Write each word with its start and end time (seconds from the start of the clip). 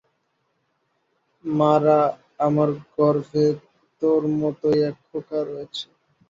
মারা, 1.45 1.99
আমার 2.45 2.69
গর্ভে 2.95 3.47
তোর 4.01 4.21
মতোই 4.39 4.77
এক 4.89 4.95
খোকা 5.07 5.39
রয়েছে। 5.43 5.85